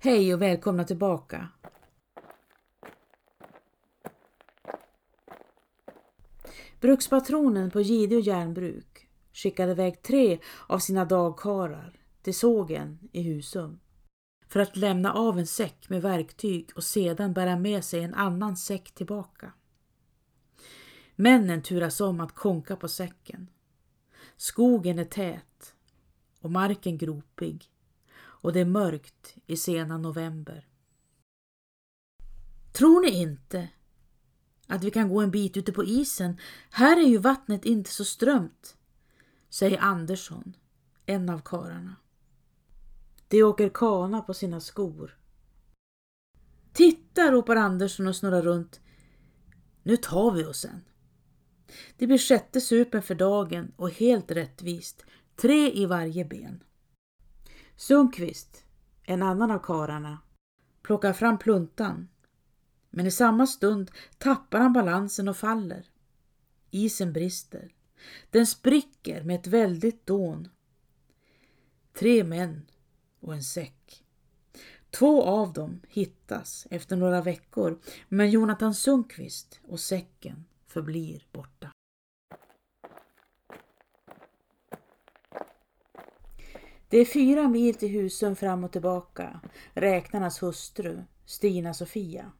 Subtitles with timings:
[0.00, 1.48] Hej och välkomna tillbaka.
[6.80, 13.80] Brukspatronen på Gideå järnbruk skickade iväg tre av sina dagkarlar till sågen i Husum
[14.48, 18.56] för att lämna av en säck med verktyg och sedan bära med sig en annan
[18.56, 19.52] säck tillbaka.
[21.16, 23.50] Männen turas om att konka på säcken.
[24.36, 25.74] Skogen är tät
[26.40, 27.70] och marken gropig
[28.40, 30.68] och det är mörkt i sena november.
[32.72, 33.68] Tror ni inte
[34.66, 36.36] att vi kan gå en bit ute på isen?
[36.70, 38.76] Här är ju vattnet inte så strömt,
[39.50, 40.56] säger Andersson,
[41.06, 41.96] en av kararna.
[43.28, 45.18] De åker kana på sina skor.
[46.72, 48.80] Titta, ropar Andersson och snurrar runt.
[49.82, 50.84] Nu tar vi oss en.
[51.96, 55.04] Det blir sjätte supen för dagen och helt rättvist,
[55.36, 56.62] tre i varje ben.
[57.80, 58.64] Sundqvist,
[59.02, 60.18] en annan av kararna,
[60.82, 62.08] plockar fram pluntan.
[62.90, 65.90] Men i samma stund tappar han balansen och faller.
[66.70, 67.74] Isen brister.
[68.30, 70.48] Den spricker med ett väldigt dån.
[71.92, 72.66] Tre män
[73.20, 74.04] och en säck.
[74.90, 81.72] Två av dem hittas efter några veckor, men Jonathan Sundqvist och säcken förblir borta.
[86.90, 89.40] Det är fyra mil till Husum fram och tillbaka,
[89.74, 92.32] räknarnas hustru, Stina-Sofia.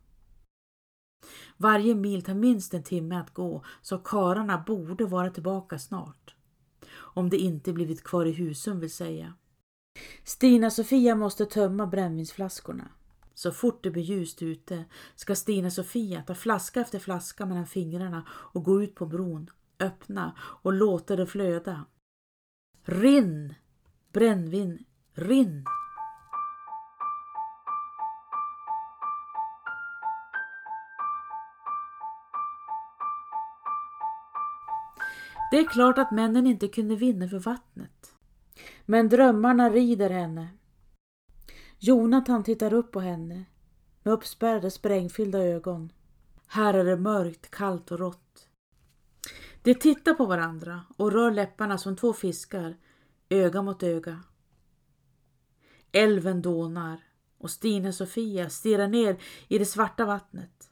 [1.56, 6.34] Varje mil tar minst en timme att gå, så kararna borde vara tillbaka snart.
[6.90, 9.34] Om de inte blivit kvar i Husum vill säga.
[10.24, 12.88] Stina-Sofia måste tömma brännvinsflaskorna.
[13.34, 18.64] Så fort det blir ljust ute ska Stina-Sofia ta flaska efter flaska mellan fingrarna och
[18.64, 21.84] gå ut på bron, öppna och låta det flöda.
[22.84, 23.54] Rinn!
[24.12, 25.64] Brännvin, rinn!
[35.50, 38.14] Det är klart att männen inte kunde vinna för vattnet.
[38.86, 40.48] Men drömmarna rider henne.
[41.78, 43.44] Jonathan tittar upp på henne
[44.02, 45.92] med uppspärrade sprängfyllda ögon.
[46.46, 48.48] Här är det mörkt, kallt och rått.
[49.62, 52.76] De tittar på varandra och rör läpparna som två fiskar
[53.28, 54.22] öga mot öga.
[55.92, 57.00] Älven dånar
[57.38, 60.70] och Stina-Sofia stirrar ner i det svarta vattnet.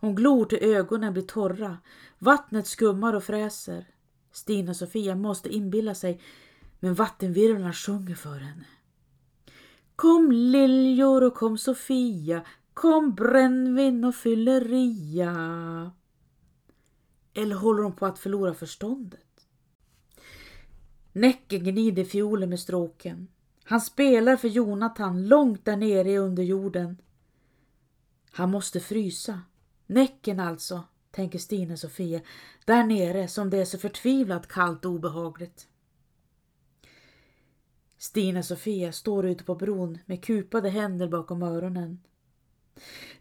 [0.00, 1.78] Hon glor till ögonen blir torra.
[2.18, 3.86] Vattnet skummar och fräser.
[4.32, 6.20] Stina-Sofia måste inbilla sig,
[6.80, 8.66] men vattenvirvlarna sjunger för henne.
[9.96, 15.92] Kom liljor och kom Sofia, kom brännvin och fylleria.
[17.34, 19.27] Eller håller hon på att förlora förståndet?
[21.12, 23.28] Näcken gnider fiolen med stråken.
[23.64, 26.96] Han spelar för Jonathan långt där nere i underjorden.
[28.30, 29.40] Han måste frysa.
[29.86, 32.20] Näcken alltså, tänker Stina Sofia,
[32.64, 35.68] där nere som det är så förtvivlat kallt och obehagligt.
[37.98, 42.00] Stina Sofia står ute på bron med kupade händer bakom öronen.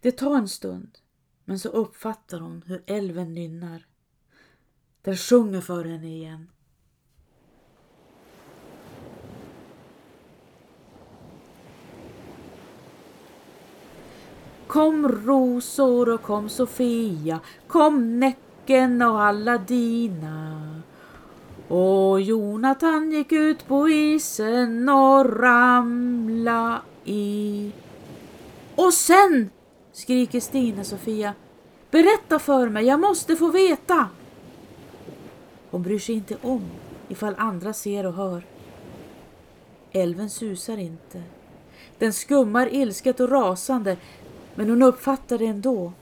[0.02, 0.98] Det tar en stund,
[1.46, 3.88] men så uppfattar hon hur älven nynnar.
[5.02, 6.50] Den sjunger för henne igen.
[14.68, 20.82] Kom rosor och kom Sofia, kom Näcken och alla dina.
[21.68, 27.72] Och Jonathan gick ut på isen och ramla i.
[28.76, 29.50] Och sen,
[29.94, 31.34] skriker Stina-Sofia,
[31.92, 34.08] berätta för mig, jag måste få veta.
[35.72, 36.62] Hon bryr sig inte om
[37.08, 38.44] ifall andra ser och hör.
[39.92, 41.24] Älven susar inte.
[41.98, 43.98] Den skummar ilsket och rasande
[44.58, 45.94] men hon uppfattar det ändå.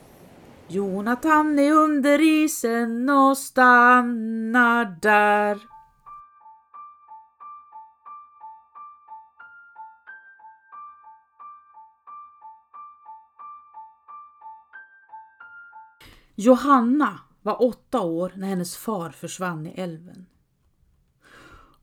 [0.67, 5.59] Jonathan är under isen och stannar där.
[16.35, 20.25] Johanna var åtta år när hennes far försvann i älven.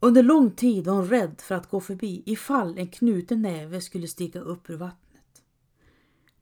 [0.01, 4.09] Under lång tid var hon rädd för att gå förbi ifall en knuten näve skulle
[4.09, 5.02] stiga upp ur vattnet.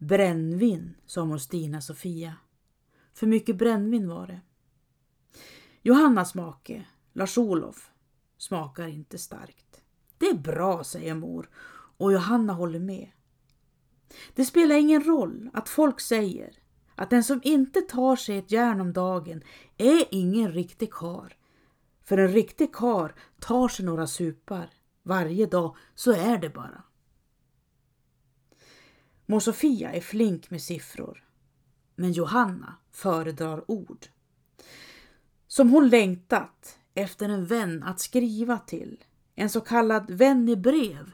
[0.00, 2.37] Brännvin, sa mor Stina Sofia.
[3.14, 4.41] För mycket brännvin var det.
[5.82, 7.91] Johannas make, Lars-Olof,
[8.38, 9.82] smakar inte starkt.
[10.19, 11.50] Det är bra, säger mor
[11.97, 13.11] och Johanna håller med.
[14.35, 16.58] Det spelar ingen roll att folk säger
[16.94, 19.43] att den som inte tar sig ett järn om dagen
[19.76, 21.37] är ingen riktig kar.
[22.05, 24.70] För en riktig kar tar sig några supar
[25.03, 26.82] varje dag, så är det bara.
[29.31, 31.25] Mor Sofia är flink med siffror,
[31.94, 34.06] men Johanna föredrar ord.
[35.47, 39.05] Som hon längtat efter en vän att skriva till,
[39.35, 41.12] en så kallad vän i brev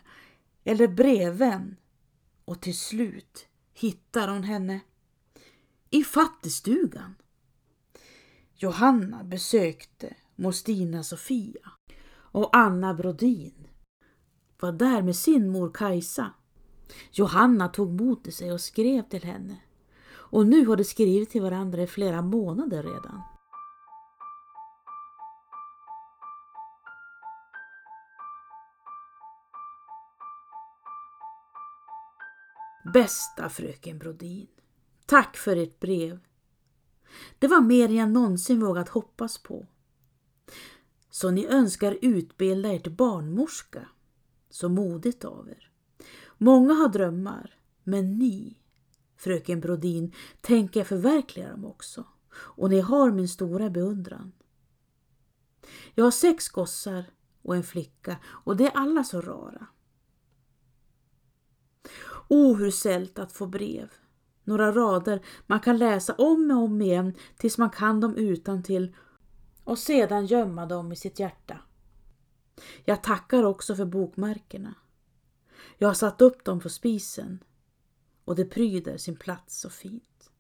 [0.65, 1.77] eller brevvän.
[2.45, 4.81] Och till slut hittar hon henne
[5.91, 7.15] i fattigstugan.
[8.55, 11.71] Johanna besökte mor Stina Sofia
[12.15, 13.69] och Anna Brodin
[14.61, 16.33] var där med sin mor Kajsa.
[17.13, 19.57] Johanna tog mod till sig och skrev till henne.
[20.09, 23.23] Och nu har de skrivit till varandra i flera månader redan.
[32.93, 34.47] Bästa fröken Brodin.
[35.07, 36.21] Tack för ert brev.
[37.39, 39.67] Det var mer än jag någonsin vågat hoppas på.
[41.11, 43.89] Så ni önskar utbilda er till barnmorska.
[44.51, 45.66] Så modigt av er.
[46.39, 48.59] Många har drömmar, men ni,
[49.17, 52.05] fröken Brodin, tänker jag förverkliga dem också.
[52.35, 54.33] Och ni har min stora beundran.
[55.95, 57.05] Jag har sex gossar
[57.43, 59.67] och en flicka och det är alla så rara.
[62.29, 63.93] O, hur sällt att få brev.
[64.45, 68.97] Några rader man kan läsa om och om igen tills man kan dem utan till
[69.65, 71.59] och sedan gömma dem i sitt hjärta.
[72.85, 74.75] Jag tackar också för bokmärkena.
[75.79, 77.45] Jag har satt upp dem på spisen
[78.25, 80.31] och det pryder sin plats så fint.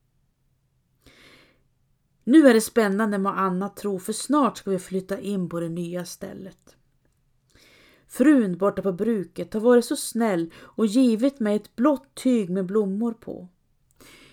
[2.24, 5.68] Nu är det spännande med Anna tro för snart ska vi flytta in på det
[5.68, 6.76] nya stället.
[8.08, 12.66] Frun borta på bruket har varit så snäll och givit mig ett blått tyg med
[12.66, 13.48] blommor på.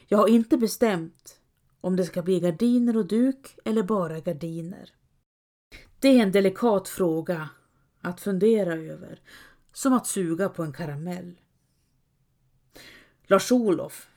[0.07, 1.39] Jag har inte bestämt
[1.81, 4.89] om det ska bli gardiner och duk eller bara gardiner.
[5.99, 7.49] Det är en delikat fråga
[8.01, 9.21] att fundera över,
[9.73, 11.39] som att suga på en karamell.
[13.23, 14.07] Lars-Olof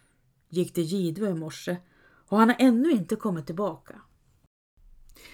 [0.49, 1.76] gick till Gidö i morse
[2.29, 4.00] och han har ännu inte kommit tillbaka.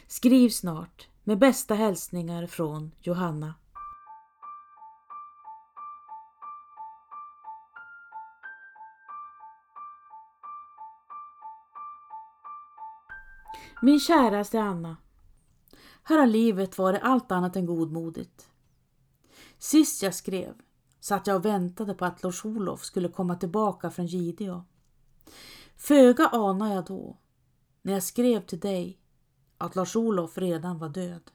[0.07, 3.55] Skriv snart med bästa hälsningar från Johanna.
[13.83, 14.97] Min käraste Anna.
[16.03, 18.52] Här har livet varit allt annat än godmodigt.
[19.63, 20.55] Sist jag skrev
[21.01, 24.65] satt jag och väntade på att Lars-Olof skulle komma tillbaka från Gideå.
[25.77, 27.19] Föga anade jag då,
[27.83, 28.99] när jag skrev till dig,
[29.59, 31.31] att Lars-Olof redan var död.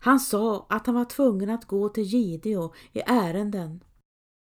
[0.00, 3.84] Han sa att han var tvungen att gå till Gideå i ärenden.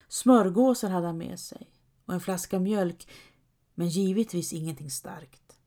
[0.08, 1.70] Smörgåsar hade han med sig
[2.04, 3.08] och en flaska mjölk,
[3.74, 5.58] men givetvis ingenting starkt.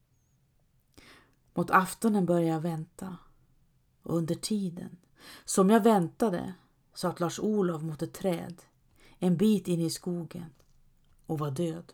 [1.54, 3.18] Mot aftonen började jag vänta.
[4.04, 4.98] Och under tiden,
[5.46, 6.54] som jag väntade,
[6.98, 8.62] satt Lars-Olov mot ett träd
[9.20, 10.54] en bit in i skogen
[11.26, 11.94] och var död.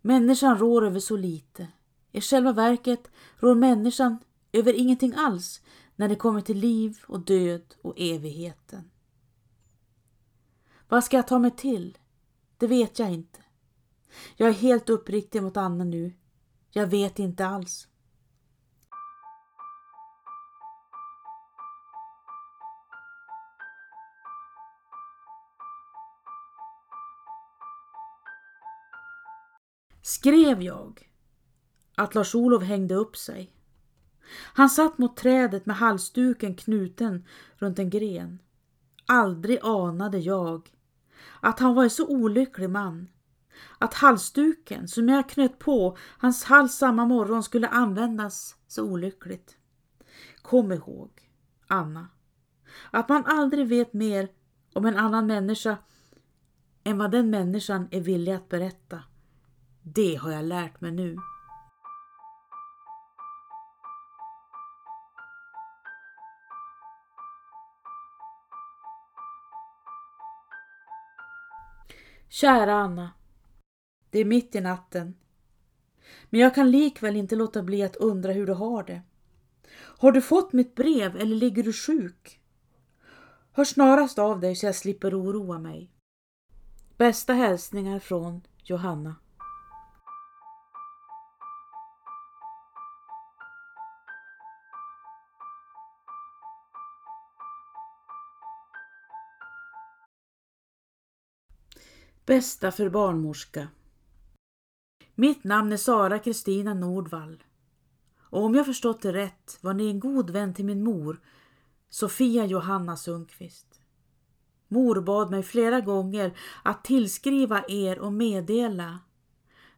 [0.00, 1.68] Människan rår över så lite.
[2.12, 4.18] I själva verket rår människan
[4.52, 5.62] över ingenting alls
[5.96, 8.90] när det kommer till liv och död och evigheten.
[10.88, 11.98] Vad ska jag ta mig till?
[12.56, 13.40] Det vet jag inte.
[14.36, 16.12] Jag är helt uppriktig mot Anna nu
[16.70, 17.88] jag vet inte alls.
[30.08, 31.10] Skrev jag
[31.94, 33.52] att Lars-Olov hängde upp sig.
[34.30, 38.38] Han satt mot trädet med halsduken knuten runt en gren.
[39.06, 40.70] Aldrig anade jag
[41.40, 43.08] att han var en så olycklig man
[43.78, 49.56] att halsduken som jag knöt på hans hals samma morgon skulle användas så olyckligt.
[50.42, 51.10] Kom ihåg,
[51.66, 52.08] Anna,
[52.90, 54.28] att man aldrig vet mer
[54.74, 55.76] om en annan människa
[56.84, 59.02] än vad den människan är villig att berätta.
[59.94, 61.16] Det har jag lärt mig nu.
[72.28, 73.12] Kära Anna.
[74.10, 75.14] Det är mitt i natten.
[76.30, 79.02] Men jag kan likväl inte låta bli att undra hur du har det.
[79.74, 82.40] Har du fått mitt brev eller ligger du sjuk?
[83.52, 85.90] Hör snarast av dig så jag slipper oroa mig.
[86.96, 89.14] Bästa hälsningar från Johanna.
[102.28, 103.68] Bästa för barnmorska
[105.14, 107.42] mitt namn är Sara Kristina Nordvall.
[108.20, 111.20] Och om jag förstått det rätt var ni en god vän till min mor,
[111.88, 113.80] Sofia Johanna Sundqvist.
[114.68, 118.98] Mor bad mig flera gånger att tillskriva er och meddela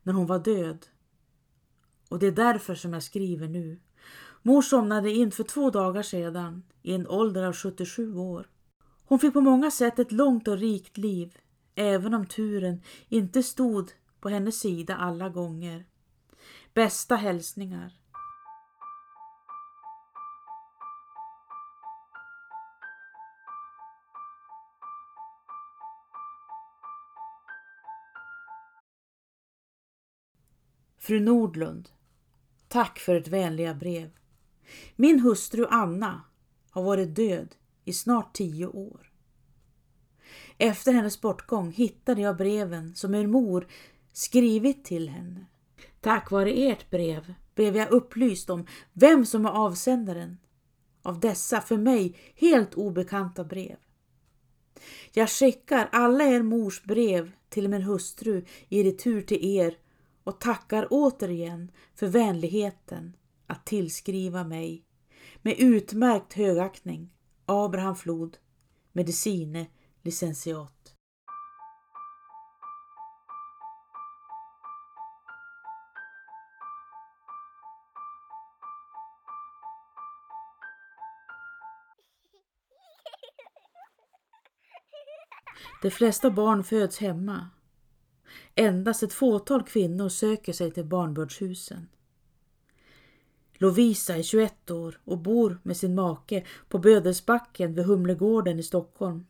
[0.03, 0.87] när hon var död.
[2.09, 3.81] Och det är därför som jag skriver nu.
[4.43, 8.47] Mor somnade in för två dagar sedan i en ålder av 77 år.
[9.05, 11.37] Hon fick på många sätt ett långt och rikt liv,
[11.75, 15.87] även om turen inte stod på hennes sida alla gånger.
[16.75, 18.01] Bästa hälsningar.
[30.99, 31.89] Fru Nordlund,
[32.69, 34.11] tack för ett vänliga brev.
[34.97, 36.23] Min hustru Anna
[36.71, 39.10] har varit död i snart tio år.
[40.63, 43.67] Efter hennes bortgång hittade jag breven som er mor
[44.13, 45.47] skrivit till henne.
[46.01, 50.37] Tack vare ert brev blev jag upplyst om vem som är avsändaren
[51.03, 53.77] av dessa för mig helt obekanta brev.
[55.13, 59.79] Jag skickar alla er mors brev till min hustru i retur till er
[60.25, 64.85] och tackar återigen för vänligheten att tillskriva mig
[65.43, 67.11] med utmärkt högaktning
[67.47, 68.37] Abraham Flod,
[68.93, 69.67] medicine
[70.03, 70.95] licentiat.
[85.83, 87.51] De flesta barn föds hemma.
[88.55, 91.89] Endast ett fåtal kvinnor söker sig till barnbördshusen.
[93.55, 99.27] Lovisa är 21 år och bor med sin make på Bödelsbacken vid Humlegården i Stockholm.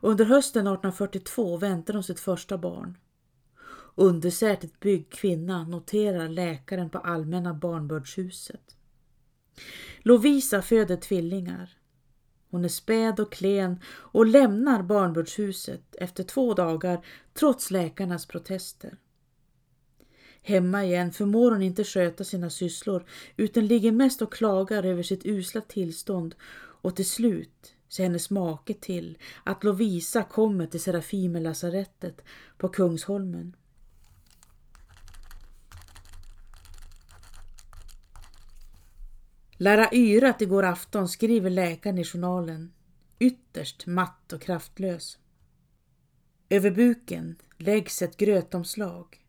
[0.00, 2.98] Under hösten 1842 väntar hon sitt första barn.
[3.94, 8.76] Undersätet byggd kvinna noterar läkaren på Allmänna barnbördshuset.
[10.02, 11.70] Lovisa föder tvillingar.
[12.50, 17.04] Hon är späd och klen och lämnar barnbördshuset efter två dagar
[17.34, 18.98] trots läkarnas protester.
[20.42, 23.06] Hemma igen förmår hon inte sköta sina sysslor
[23.36, 26.34] utan ligger mest och klagar över sitt usla tillstånd
[26.82, 32.20] och till slut Se hennes make till att Lovisa kommer till Serafimerlasarettet
[32.58, 33.56] på Kungsholmen.
[39.58, 42.72] Lära yrat igår afton, skriver läkaren i journalen.
[43.18, 45.18] Ytterst matt och kraftlös.
[46.48, 49.26] Över buken läggs ett grötomslag.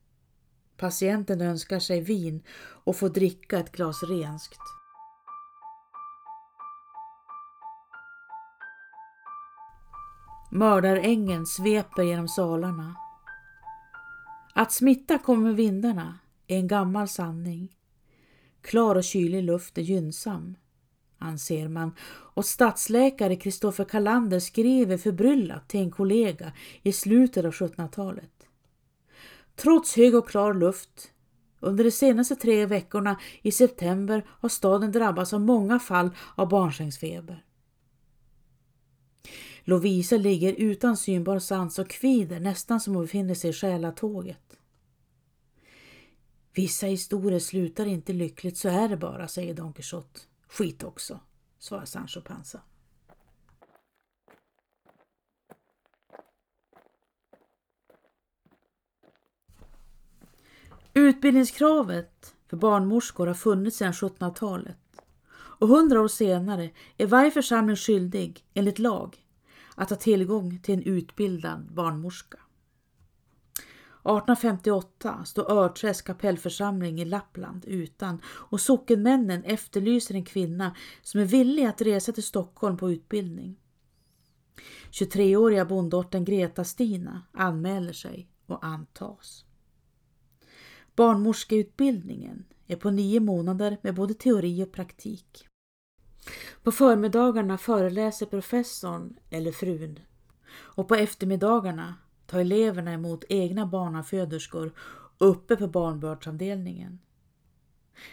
[0.77, 2.43] Patienten önskar sig vin
[2.83, 4.59] och får dricka ett glas renskt.
[10.49, 12.95] Mördarängen sveper genom salarna.
[14.53, 17.75] Att smitta kommer med vindarna är en gammal sanning.
[18.61, 20.55] Klar och kylig luft är gynnsam,
[21.17, 21.95] anser man
[22.33, 26.51] och stadsläkare Kristoffer Kalander skriver förbryllat till en kollega
[26.83, 28.47] i slutet av 1700-talet.
[29.55, 31.11] Trots hög och klar luft
[31.59, 37.46] under de senaste tre veckorna i september har staden drabbats av många fall av barnsängsfeber.
[39.69, 44.59] Lovisa ligger utan synbar sans och kvider nästan som hon befinner sig i själatåget.
[46.53, 50.19] Vissa historier slutar inte lyckligt, så är det bara, säger Don Quixote.
[50.47, 51.19] Skit också,
[51.59, 52.61] svarar Sancho Panza.
[60.93, 64.77] Utbildningskravet för barnmorskor har funnits sedan 1700-talet
[65.31, 69.26] och hundra år senare är varje församling skyldig, enligt lag,
[69.77, 72.37] att ha tillgång till en utbildad barnmorska.
[74.07, 81.65] 1858 står Örträsk kapellförsamling i Lappland utan och sockenmännen efterlyser en kvinna som är villig
[81.65, 83.59] att resa till Stockholm på utbildning.
[84.91, 89.45] 23-åriga bondottern Greta Stina anmäler sig och antas.
[90.95, 95.46] Barnmorskeutbildningen är på nio månader med både teori och praktik.
[96.63, 99.99] På förmiddagarna föreläser professorn eller frun
[100.51, 104.73] och på eftermiddagarna tar eleverna emot egna barnaföderskor
[105.17, 106.99] uppe på barnbördsavdelningen.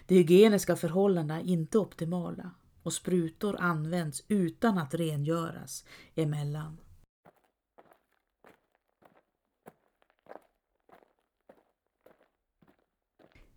[0.06, 2.50] De hygieniska förhållandena är inte optimala
[2.83, 6.76] och sprutor används utan att rengöras emellan.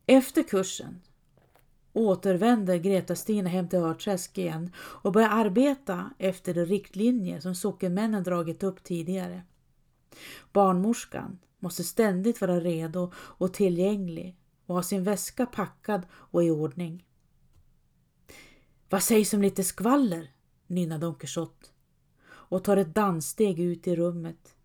[0.05, 1.01] Efter kursen
[1.97, 8.63] återvänder Greta-Stina hem till Örträsk igen och börjar arbeta efter de riktlinjer som sockenmännen dragit
[8.63, 9.41] upp tidigare.
[10.53, 17.05] Barnmorskan måste ständigt vara redo och tillgänglig och ha sin väska packad och i ordning.
[18.89, 20.31] Vad sägs om lite skvaller?
[20.67, 21.67] nynnar Don Quixote.
[22.27, 24.55] och tar ett danssteg ut i rummet.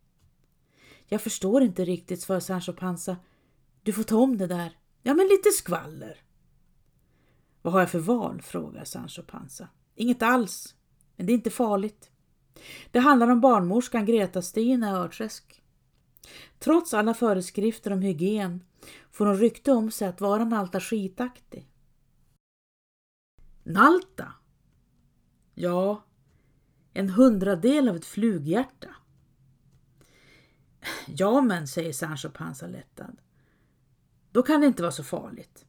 [1.06, 3.16] Jag förstår inte riktigt, svarar Sancho Panza.
[3.82, 4.78] Du får ta om det där.
[5.02, 6.22] Ja, men lite skvaller.
[7.62, 8.42] Vad har jag för val?
[8.42, 9.68] frågar Sancho Panza.
[9.94, 10.74] Inget alls,
[11.16, 12.10] men det är inte farligt.
[12.90, 15.62] Det handlar om barnmorskan Greta-Stina i Örträsk.
[16.58, 18.64] Trots alla föreskrifter om hygien
[19.10, 21.68] får hon rykte om sig att vara Nalta skitaktig.
[23.62, 24.32] Nalta?
[25.54, 26.04] Ja,
[26.92, 28.88] en hundradel av ett flughjärta.
[31.06, 33.16] Ja men, säger Sancho Panza lättad.
[34.30, 35.66] Då kan det inte vara så farligt.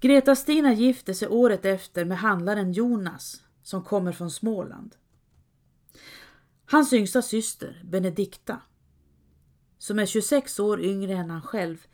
[0.00, 4.96] Greta-Stina gifte sig året efter med handlaren Jonas som kommer från Småland.
[6.64, 8.60] Hans yngsta syster, Benedikta,
[9.78, 11.86] som är 26 år yngre än han själv,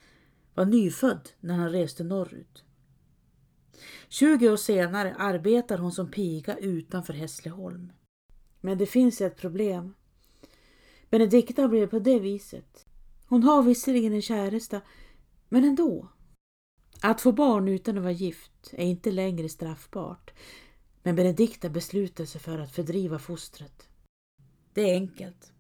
[0.55, 2.65] var nyfödd när han reste norrut.
[4.09, 7.93] 20 år senare arbetar hon som piga utanför Hässleholm.
[8.61, 9.95] Men det finns ett problem.
[11.11, 12.87] Benedikta blev på det viset.
[13.27, 14.81] Hon har visserligen en käresta,
[15.49, 16.09] men ändå.
[17.07, 20.31] Att få barn utan att vara gift är inte längre straffbart.
[21.03, 23.89] Men Benedikta beslutar sig för att fördriva fostret.
[24.75, 25.53] Det är enkelt.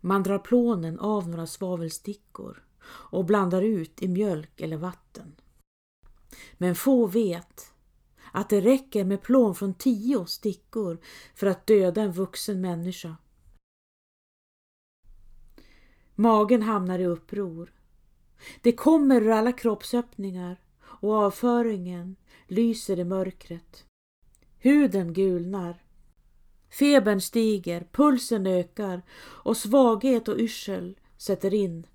[0.00, 5.36] Man drar plånen av några svavelstickor och blandar ut i mjölk eller vatten.
[6.58, 7.72] Men få vet
[8.32, 10.98] att det räcker med plån från tio stickor
[11.34, 13.16] för att döda en vuxen människa.
[16.14, 17.72] Magen hamnar i uppror.
[18.60, 23.84] Det kommer ur alla kroppsöppningar och avföringen lyser i mörkret.
[24.58, 25.82] Huden gulnar.
[26.78, 31.86] Febern stiger, pulsen ökar och svaghet och yrsel sätter in.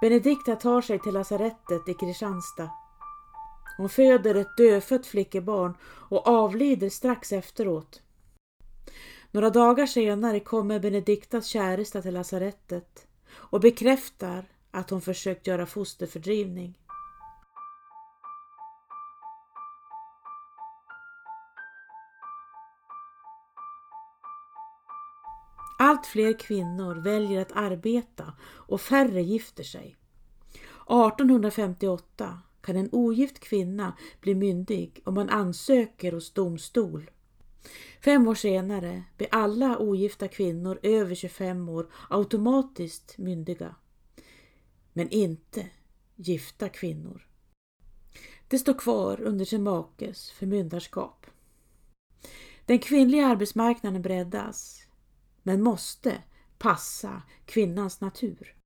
[0.00, 2.70] Benedikta tar sig till lasarettet i Kristianstad.
[3.76, 8.02] Hon föder ett dödfött flickebarn och avlider strax efteråt.
[9.30, 16.78] Några dagar senare kommer Benediktas käresta till lasarettet och bekräftar att hon försökt göra fosterfördrivning.
[25.78, 29.96] Allt fler kvinnor väljer att arbeta och färre gifter sig.
[30.86, 37.10] 1858 kan en ogift kvinna bli myndig om man ansöker hos domstol.
[38.04, 43.74] Fem år senare blir alla ogifta kvinnor över 25 år automatiskt myndiga.
[44.92, 45.66] Men inte
[46.16, 47.26] gifta kvinnor.
[48.48, 51.26] Det står kvar under sin makes förmyndarskap.
[52.66, 54.82] Den kvinnliga arbetsmarknaden breddas
[55.42, 56.22] men måste
[56.58, 58.56] passa kvinnans natur.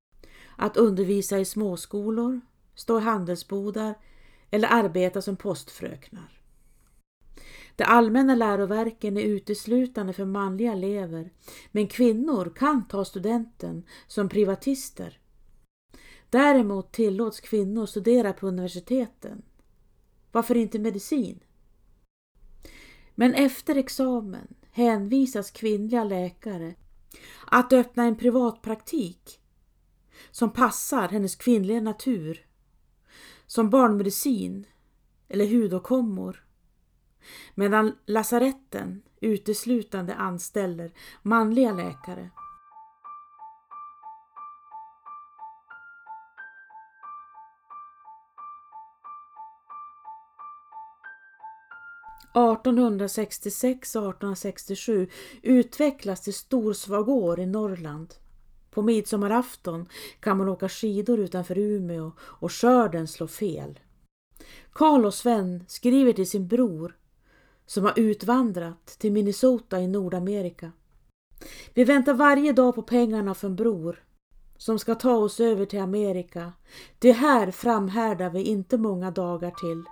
[0.57, 2.41] Att undervisa i småskolor,
[2.75, 3.95] stå i handelsbodar
[4.51, 6.40] eller arbeta som postfröknar.
[7.81, 11.33] De allmänna läroverken är uteslutande för manliga elever
[11.71, 15.21] men kvinnor kan ta studenten som privatister.
[16.31, 19.43] Däremot tillåts kvinnor studera på universiteten.
[20.33, 21.41] Varför inte medicin?
[23.15, 26.75] Men efter examen hänvisas kvinnliga läkare
[27.47, 29.41] att öppna en privatpraktik
[30.31, 32.47] som passar hennes kvinnliga natur,
[33.47, 34.67] som barnmedicin
[35.29, 36.50] eller hudåkommor,
[37.55, 42.31] medan lasaretten uteslutande anställer manliga läkare.
[52.35, 55.09] 1866 och 1867
[55.43, 58.15] utvecklas till Storsvagår i Norrland.
[58.71, 59.89] På midsommarafton
[60.21, 63.81] kan man åka skidor utanför Umeå och skörden slår fel.
[64.73, 66.97] Karl och Sven skriver till sin bror
[67.71, 70.73] som har utvandrat till Minnesota i Nordamerika.
[71.75, 74.05] Vi väntar varje dag på pengarna från bror
[74.57, 76.53] som ska ta oss över till Amerika.
[76.99, 79.85] Det här framhärdar vi inte många dagar till.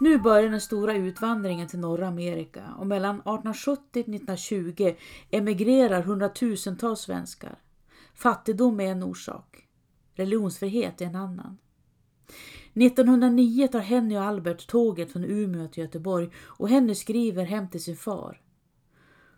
[0.00, 4.94] Nu börjar den stora utvandringen till norra Amerika och mellan 1870 och 1920
[5.30, 7.58] emigrerar hundratusentals svenskar.
[8.14, 9.68] Fattigdom är en orsak.
[10.14, 11.58] Religionsfrihet är en annan.
[12.74, 17.82] 1909 tar Henny och Albert tåget från Umeå till Göteborg och Henny skriver hem till
[17.82, 18.40] sin far.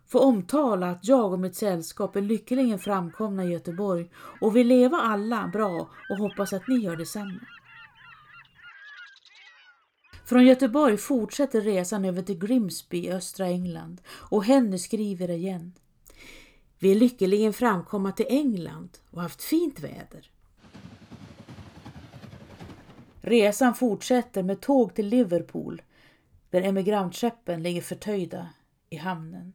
[0.06, 4.10] Får omtala att jag och mitt sällskap är lyckligen framkomna i Göteborg
[4.40, 7.40] och vill leva alla bra och hoppas att ni gör detsamma.
[10.24, 15.72] Från Göteborg fortsätter resan över till Grimsby i östra England och Henny skriver igen.
[16.84, 20.30] Vi är lyckligen framkomma till England och haft fint väder.
[23.20, 25.82] Resan fortsätter med tåg till Liverpool
[26.50, 28.48] där emigrantskeppen ligger förtöjda
[28.90, 29.52] i hamnen.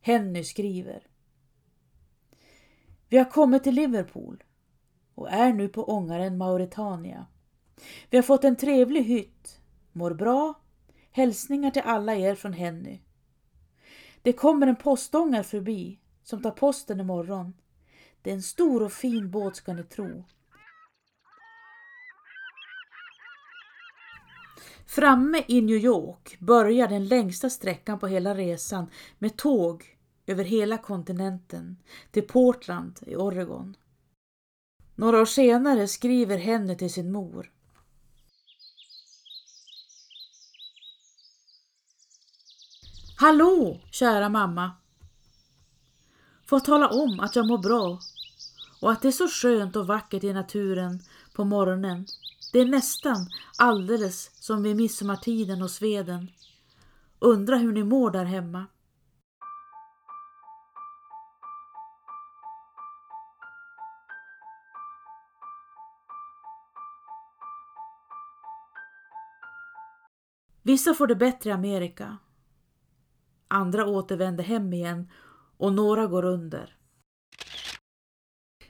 [0.00, 1.06] Henny skriver.
[3.08, 4.44] Vi har kommit till Liverpool
[5.14, 7.26] och är nu på ångaren Mauretania.
[8.10, 9.60] Vi har fått en trevlig hytt,
[9.92, 10.54] mår bra,
[11.10, 13.00] hälsningar till alla er från Henny.
[14.22, 17.54] Det kommer en postångare förbi som tar posten imorgon.
[18.22, 20.24] Det är en stor och fin båt ska ni tro.
[24.86, 28.86] Framme i New York börjar den längsta sträckan på hela resan
[29.18, 31.76] med tåg över hela kontinenten
[32.10, 33.76] till Portland i Oregon.
[34.94, 37.50] Några år senare skriver Henny till sin mor.
[43.20, 44.70] Hallå, kära mamma!
[46.46, 47.98] Får tala om att jag mår bra
[48.80, 51.00] och att det är så skönt och vackert i naturen
[51.34, 52.06] på morgonen.
[52.52, 53.16] Det är nästan
[53.58, 56.30] alldeles som vid midsommartiden och Sveden.
[57.18, 58.66] Undra hur ni mår där hemma.
[70.62, 72.18] Vissa får det bättre i Amerika.
[73.52, 75.10] Andra återvänder hem igen
[75.56, 76.76] och några går under.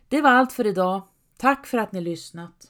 [0.09, 1.03] Det var allt för idag.
[1.37, 2.70] Tack för att ni lyssnat.